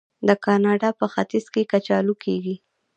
د 0.27 0.29
کاناډا 0.45 0.89
په 0.99 1.05
ختیځ 1.13 1.45
کې 1.53 1.69
کچالو 1.71 2.13
کیږي. 2.23 2.55